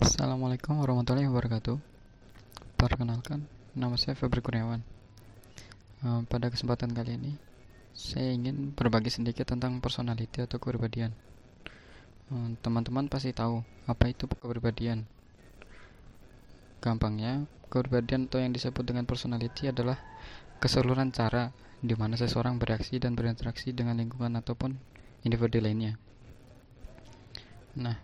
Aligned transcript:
Assalamualaikum 0.00 0.80
warahmatullahi 0.80 1.28
wabarakatuh. 1.28 1.76
Perkenalkan, 2.80 3.44
nama 3.76 4.00
saya 4.00 4.16
Febri 4.16 4.40
Kurniawan. 4.40 4.80
Uh, 6.00 6.24
pada 6.24 6.48
kesempatan 6.48 6.96
kali 6.96 7.20
ini, 7.20 7.36
saya 7.92 8.32
ingin 8.32 8.72
berbagi 8.72 9.12
sedikit 9.12 9.52
tentang 9.52 9.76
personality 9.84 10.40
atau 10.40 10.56
kepribadian. 10.56 11.12
teman 12.32 12.56
teman-teman 12.64 13.12
pasti 13.12 13.36
tahu 13.36 13.60
apa 13.84 14.08
itu 14.08 14.24
kepribadian. 14.24 15.04
Gampangnya, 16.80 17.44
kepribadian 17.68 18.24
atau 18.24 18.40
yang 18.40 18.56
disebut 18.56 18.80
dengan 18.80 19.04
personality 19.04 19.68
adalah 19.68 20.00
keseluruhan 20.64 21.12
cara 21.12 21.52
di 21.84 21.92
mana 21.92 22.16
seseorang 22.16 22.56
bereaksi 22.56 22.96
dan 22.96 23.12
berinteraksi 23.12 23.76
dengan 23.76 24.00
lingkungan 24.00 24.32
ataupun 24.40 24.80
individu 25.28 25.60
lainnya. 25.60 26.00
Nah, 27.76 28.00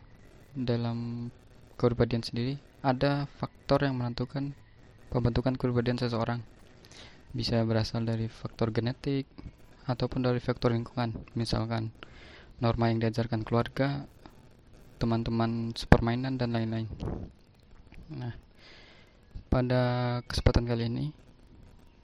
dalam 0.53 1.33
kepribadian 1.77 2.25
sendiri 2.25 2.57
ada 2.81 3.29
faktor 3.37 3.85
yang 3.85 4.01
menentukan 4.01 4.57
pembentukan 5.13 5.55
kepribadian 5.55 6.01
seseorang. 6.01 6.41
Bisa 7.37 7.61
berasal 7.69 8.09
dari 8.09 8.27
faktor 8.33 8.73
genetik 8.73 9.29
ataupun 9.87 10.25
dari 10.25 10.41
faktor 10.41 10.73
lingkungan. 10.73 11.13
Misalkan 11.37 11.93
norma 12.59 12.89
yang 12.89 12.99
diajarkan 13.05 13.45
keluarga 13.45 14.09
teman-teman 14.97 15.77
sepermainan 15.77 16.41
dan 16.41 16.57
lain-lain. 16.57 16.89
Nah 18.17 18.33
pada 19.53 19.83
kesempatan 20.25 20.65
kali 20.65 20.89
ini 20.89 21.07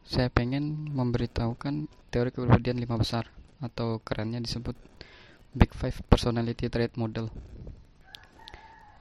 saya 0.05 0.29
pengen 0.29 0.93
memberitahukan 0.93 1.89
teori 2.13 2.31
kepribadian 2.35 2.83
lima 2.83 3.01
besar 3.01 3.31
atau 3.63 4.03
kerennya 4.03 4.43
disebut 4.43 4.75
Big 5.55 5.71
Five 5.73 6.03
Personality 6.11 6.69
Trait 6.69 6.93
Model. 6.99 7.31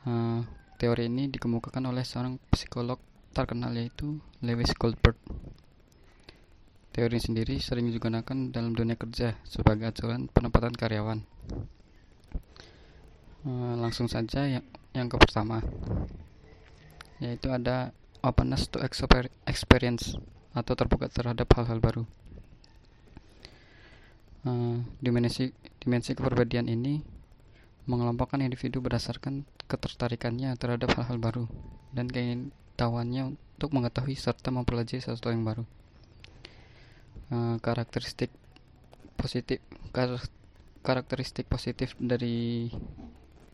Uh, 0.06 0.46
Teori 0.82 1.06
ini 1.06 1.30
dikemukakan 1.30 1.94
oleh 1.94 2.02
seorang 2.02 2.42
psikolog 2.50 2.98
terkenal 3.38 3.70
yaitu 3.78 4.18
Lewis 4.42 4.74
Goldberg. 4.74 5.14
Teori 6.90 7.22
sendiri 7.22 7.62
sering 7.62 7.94
digunakan 7.94 8.50
dalam 8.50 8.74
dunia 8.74 8.98
kerja 8.98 9.38
sebagai 9.46 9.94
acuan 9.94 10.26
penempatan 10.26 10.74
karyawan. 10.74 11.22
Eh, 13.46 13.76
langsung 13.78 14.10
saja 14.10 14.50
yang, 14.50 14.66
yang 14.98 15.06
ke 15.06 15.22
pertama, 15.22 15.62
yaitu 17.22 17.54
ada 17.54 17.94
openness 18.26 18.66
to 18.66 18.82
experience 19.46 20.18
atau 20.58 20.74
terbuka 20.74 21.14
terhadap 21.14 21.46
hal-hal 21.62 21.78
baru. 21.78 22.04
Uh, 24.42 24.82
dimensi 24.98 25.54
dimensi 25.78 26.18
kepribadian 26.18 26.66
ini 26.66 27.21
mengelompokkan 27.90 28.42
individu 28.42 28.84
berdasarkan 28.84 29.48
ketertarikannya 29.66 30.54
terhadap 30.58 30.94
hal-hal 30.98 31.18
baru 31.18 31.46
dan 31.96 32.06
keingintahuannya 32.12 33.34
untuk 33.34 33.70
mengetahui 33.74 34.18
serta 34.18 34.54
mempelajari 34.54 35.02
sesuatu 35.02 35.34
yang 35.34 35.46
baru. 35.46 35.64
Uh, 37.32 37.56
karakteristik 37.64 38.30
positif 39.16 39.64
kar 39.96 40.20
karakteristik 40.84 41.48
positif 41.48 41.96
dari 41.96 42.68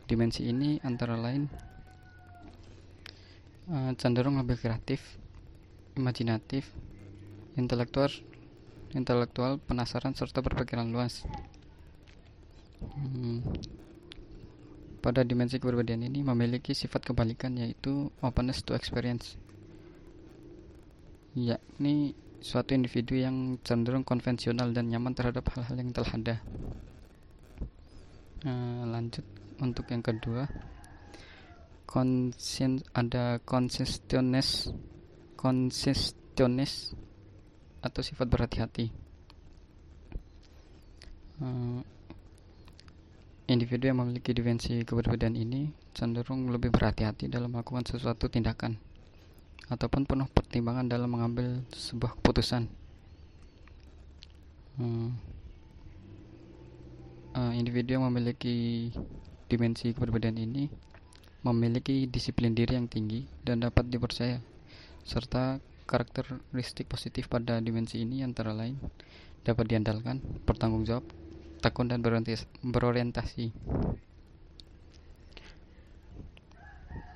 dimensi 0.08 0.48
ini 0.48 0.80
antara 0.82 1.14
lain 1.14 1.46
uh, 3.68 3.92
cenderung 4.00 4.40
lebih 4.40 4.56
kreatif, 4.58 5.00
imajinatif, 5.94 6.72
intelektual, 7.54 8.08
intelektual, 8.96 9.60
penasaran 9.60 10.16
serta 10.16 10.40
berpikiran 10.40 10.88
luas. 10.88 11.28
Hmm, 12.80 13.44
pada 15.08 15.24
dimensi 15.24 15.56
kepribadian 15.56 16.04
ini 16.04 16.20
memiliki 16.20 16.76
sifat 16.76 17.08
kebalikan 17.08 17.56
yaitu 17.56 18.12
openness 18.20 18.60
to 18.60 18.76
experience. 18.76 19.40
Yakni 21.32 22.12
suatu 22.44 22.76
individu 22.76 23.16
yang 23.16 23.56
cenderung 23.64 24.04
konvensional 24.04 24.68
dan 24.76 24.92
nyaman 24.92 25.16
terhadap 25.16 25.48
hal-hal 25.56 25.80
yang 25.80 25.96
telah 25.96 26.12
ada. 26.12 26.36
Uh, 28.44 28.84
lanjut 28.84 29.24
untuk 29.64 29.88
yang 29.88 30.04
kedua. 30.04 30.44
Konsin 31.88 32.84
ada 32.92 33.40
konsistenes 33.48 34.68
konsistenes 35.40 36.92
atau 37.80 38.04
sifat 38.04 38.28
berhati-hati. 38.28 38.92
Uh, 41.40 41.80
Individu 43.58 43.90
yang 43.90 43.98
memiliki 43.98 44.30
dimensi 44.30 44.86
keberbedaan 44.86 45.34
ini 45.34 45.66
cenderung 45.90 46.46
lebih 46.54 46.70
berhati-hati 46.70 47.26
dalam 47.26 47.50
melakukan 47.50 47.82
sesuatu 47.90 48.30
tindakan 48.30 48.78
ataupun 49.66 50.06
penuh 50.06 50.30
pertimbangan 50.30 50.86
dalam 50.86 51.10
mengambil 51.10 51.66
sebuah 51.74 52.14
keputusan. 52.22 52.70
Hmm. 54.78 55.10
Uh, 57.34 57.50
individu 57.58 57.98
yang 57.98 58.06
memiliki 58.06 58.94
dimensi 59.50 59.90
keberbedaan 59.90 60.38
ini 60.38 60.70
memiliki 61.42 62.06
disiplin 62.06 62.54
diri 62.54 62.78
yang 62.78 62.86
tinggi 62.86 63.26
dan 63.42 63.58
dapat 63.58 63.90
dipercaya 63.90 64.38
serta 65.02 65.58
karakteristik 65.82 66.86
positif 66.86 67.26
pada 67.26 67.58
dimensi 67.58 68.06
ini 68.06 68.22
antara 68.22 68.54
lain 68.54 68.78
dapat 69.42 69.66
diandalkan, 69.66 70.22
bertanggung 70.46 70.86
jawab, 70.86 71.02
tekun 71.58 71.90
dan 71.90 72.00
berorientasi. 72.62 73.52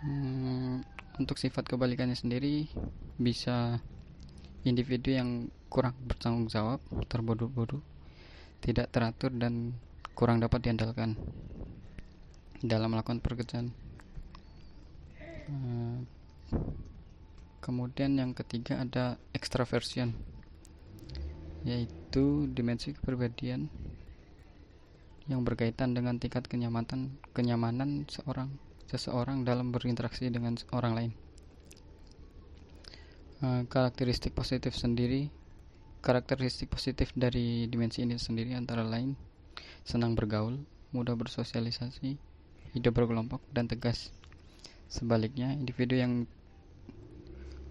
Hmm, 0.03 0.83
untuk 1.23 1.39
sifat 1.39 1.63
kebalikannya 1.71 2.19
sendiri 2.19 2.67
bisa 3.23 3.79
individu 4.67 5.15
yang 5.15 5.47
kurang 5.71 5.95
bertanggung 6.05 6.51
jawab, 6.51 6.83
terburu-buru, 7.07 7.79
tidak 8.59 8.91
teratur 8.91 9.31
dan 9.31 9.79
kurang 10.19 10.43
dapat 10.43 10.67
diandalkan 10.67 11.15
dalam 12.63 12.95
melakukan 12.95 13.23
pekerjaan. 13.23 13.71
Hmm, 15.47 16.07
kemudian 17.63 18.19
yang 18.19 18.35
ketiga 18.35 18.83
ada 18.83 19.19
extraversion 19.35 20.15
yaitu 21.63 22.51
dimensi 22.51 22.91
kepribadian 22.91 23.71
yang 25.31 25.47
berkaitan 25.47 25.95
dengan 25.95 26.19
tingkat 26.19 26.47
kenyamanan 26.51 27.15
kenyamanan 27.31 28.09
seorang 28.11 28.51
seseorang 28.91 29.47
dalam 29.47 29.71
berinteraksi 29.71 30.29
dengan 30.29 30.59
orang 30.75 30.93
lain. 30.93 31.13
Uh, 33.43 33.63
karakteristik 33.67 34.35
positif 34.35 34.75
sendiri, 34.79 35.27
karakteristik 36.05 36.71
positif 36.71 37.11
dari 37.15 37.67
dimensi 37.67 38.03
ini 38.07 38.15
sendiri 38.19 38.55
antara 38.55 38.87
lain 38.87 39.19
senang 39.83 40.15
bergaul, 40.15 40.63
mudah 40.95 41.19
bersosialisasi, 41.19 42.15
hidup 42.77 42.93
berkelompok 42.95 43.43
dan 43.51 43.67
tegas. 43.67 44.15
Sebaliknya, 44.87 45.51
individu 45.57 45.99
yang 45.99 46.29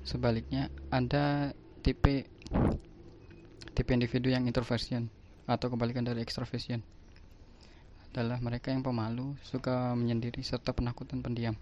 sebaliknya 0.02 0.74
ada 0.90 1.54
tipe 1.86 2.26
tipe 3.78 3.92
individu 3.94 4.34
yang 4.34 4.50
introversion 4.50 5.08
atau 5.46 5.70
kebalikan 5.70 6.04
dari 6.04 6.26
extroversion 6.26 6.82
adalah 8.12 8.44
mereka 8.44 8.76
yang 8.76 8.84
pemalu, 8.84 9.40
suka 9.48 9.96
menyendiri, 9.96 10.44
serta 10.44 10.76
penakut 10.76 11.08
dan 11.08 11.24
pendiam. 11.24 11.56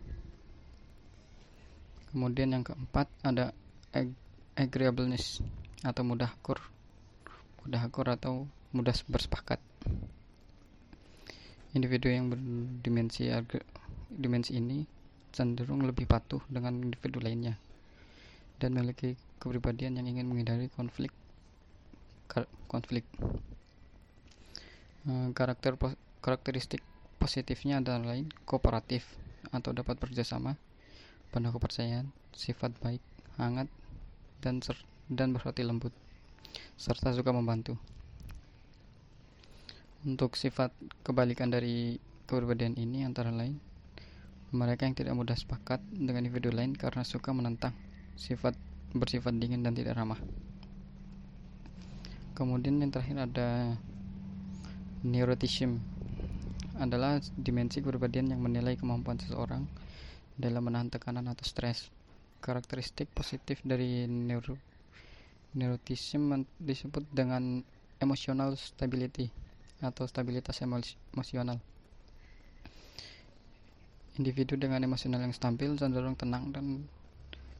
Kemudian 2.10 2.58
yang 2.58 2.66
keempat 2.66 3.06
ada 3.22 3.54
ag 3.94 4.10
agreeableness 4.58 5.46
atau 5.86 6.02
mudah 6.02 6.34
akur, 6.34 6.58
mudah 7.62 7.86
akur 7.86 8.10
atau 8.10 8.50
mudah 8.74 8.98
bersepakat. 9.06 9.62
Individu 11.78 12.10
yang 12.10 12.34
berdimensi 12.34 13.30
dimensi 14.10 14.58
ini 14.58 14.82
cenderung 15.30 15.86
lebih 15.86 16.10
patuh 16.10 16.42
dengan 16.50 16.74
individu 16.82 17.22
lainnya 17.22 17.54
dan 18.58 18.74
memiliki 18.74 19.14
kepribadian 19.38 20.02
yang 20.02 20.10
ingin 20.10 20.26
menghindari 20.26 20.68
konflik 20.74 21.14
konflik 22.66 23.06
eh, 25.06 25.30
karakter 25.38 25.78
Karakteristik 26.20 26.84
positifnya 27.16 27.80
adalah 27.80 28.16
lain 28.16 28.28
kooperatif 28.44 29.08
atau 29.56 29.72
dapat 29.72 29.96
bekerjasama, 29.96 30.60
penuh 31.32 31.52
kepercayaan, 31.56 32.12
sifat 32.36 32.76
baik, 32.84 33.00
hangat, 33.40 33.72
dan 34.44 34.60
ser 34.60 34.76
dan 35.08 35.32
berhati 35.32 35.64
lembut, 35.64 35.96
serta 36.76 37.16
suka 37.16 37.32
membantu. 37.32 37.80
Untuk 40.04 40.36
sifat 40.36 40.72
kebalikan 41.04 41.52
dari 41.52 42.00
keberbedaan 42.28 42.76
ini 42.76 43.04
antara 43.04 43.32
lain, 43.32 43.60
mereka 44.52 44.86
yang 44.88 44.96
tidak 44.96 45.16
mudah 45.18 45.36
sepakat 45.36 45.84
dengan 45.92 46.24
individu 46.28 46.52
lain 46.54 46.76
karena 46.76 47.04
suka 47.04 47.32
menentang, 47.32 47.72
sifat 48.20 48.56
bersifat 48.94 49.36
dingin 49.38 49.62
dan 49.62 49.72
tidak 49.72 49.96
ramah. 49.96 50.18
Kemudian 52.34 52.80
yang 52.80 52.90
terakhir 52.90 53.18
ada 53.28 53.76
neuroticism 55.04 55.80
adalah 56.80 57.20
dimensi 57.36 57.84
kepribadian 57.84 58.32
yang 58.32 58.40
menilai 58.40 58.80
kemampuan 58.80 59.20
seseorang 59.20 59.68
dalam 60.40 60.64
menahan 60.64 60.88
tekanan 60.88 61.28
atau 61.28 61.44
stres. 61.44 61.92
Karakteristik 62.40 63.12
positif 63.12 63.60
dari 63.68 64.08
neuro 64.08 64.56
neuroticism 65.60 66.46
disebut 66.62 67.04
dengan 67.12 67.60
emotional 68.00 68.56
stability 68.56 69.28
atau 69.84 70.08
stabilitas 70.08 70.62
emosional. 70.64 71.60
Individu 74.16 74.56
dengan 74.56 74.84
emosional 74.84 75.24
yang 75.24 75.36
stabil 75.36 75.76
cenderung 75.80 76.16
tenang 76.16 76.52
dan 76.52 76.88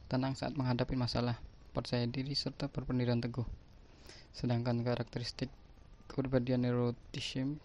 tenang 0.08 0.36
saat 0.36 0.52
menghadapi 0.56 0.96
masalah, 0.96 1.36
percaya 1.72 2.04
diri 2.04 2.32
serta 2.36 2.68
berpendirian 2.68 3.20
teguh. 3.20 3.44
Sedangkan 4.32 4.80
karakteristik 4.80 5.48
kepribadian 6.08 6.64
neuroticism 6.64 7.58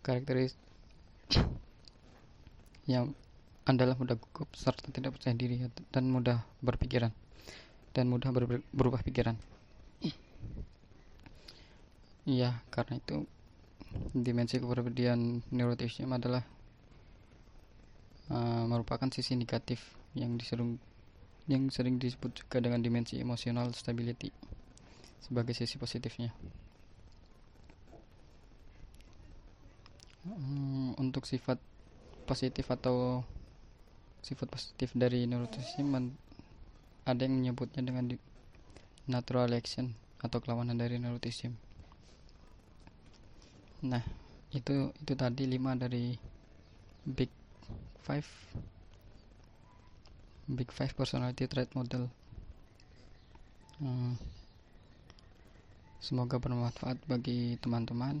karakteristik 0.00 0.58
yang 2.88 3.14
adalah 3.68 3.94
mudah 3.94 4.18
gugup 4.18 4.50
serta 4.56 4.90
tidak 4.90 5.14
percaya 5.14 5.36
diri 5.36 5.62
dan 5.94 6.10
mudah 6.10 6.42
berpikiran 6.64 7.14
dan 7.94 8.10
mudah 8.10 8.30
ber 8.34 8.62
berubah 8.70 9.02
pikiran. 9.02 9.38
Iya, 12.26 12.50
karena 12.74 12.98
itu 12.98 13.26
dimensi 14.14 14.62
kepribadian 14.62 15.42
neuroticism 15.50 16.14
adalah 16.14 16.46
uh, 18.30 18.64
merupakan 18.70 19.10
sisi 19.10 19.34
negatif 19.34 19.82
yang 20.14 20.38
disering 20.38 20.78
yang 21.50 21.66
sering 21.74 21.98
disebut 21.98 22.30
juga 22.46 22.62
dengan 22.62 22.78
dimensi 22.78 23.18
emotional 23.18 23.74
stability 23.74 24.30
sebagai 25.18 25.54
sisi 25.54 25.74
positifnya. 25.76 26.30
Hmm, 30.20 30.92
untuk 31.00 31.24
sifat 31.24 31.56
positif 32.28 32.68
atau 32.68 33.24
sifat 34.20 34.52
positif 34.52 34.92
dari 34.92 35.24
neuroticism 35.24 35.96
ada 37.08 37.20
yang 37.24 37.40
menyebutnya 37.40 37.80
dengan 37.80 38.04
natural 39.08 39.48
action 39.56 39.96
atau 40.20 40.38
kelawanan 40.44 40.76
dari 40.76 41.00
neuroticism. 41.00 41.56
Nah, 43.80 44.04
itu 44.52 44.92
itu 45.00 45.12
tadi 45.16 45.48
lima 45.48 45.72
dari 45.72 46.12
big 47.08 47.32
five 48.04 48.28
big 50.44 50.68
five 50.68 50.92
personality 50.92 51.48
trait 51.48 51.72
model. 51.72 52.12
Hmm, 53.80 54.20
semoga 56.04 56.36
bermanfaat 56.36 57.00
bagi 57.08 57.56
teman-teman. 57.64 58.20